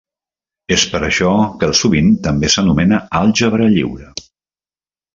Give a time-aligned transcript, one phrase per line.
[0.75, 1.33] És per això
[1.65, 4.13] que sovint també s'anomena àlgebra lliure.